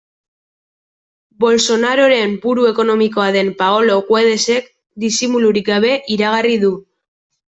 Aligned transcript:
Bolsonaroren 1.43 2.31
buru 2.45 2.63
ekonomikoa 2.69 3.27
den 3.37 3.51
Paolo 3.61 3.99
Guedesek 4.09 4.73
disimulurik 5.05 5.71
gabe 5.71 5.93
iragarri 6.19 6.57
du. 6.67 6.75